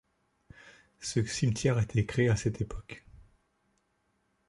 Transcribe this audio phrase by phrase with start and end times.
[0.99, 3.05] Ce cimetière a été créé à ctte époque.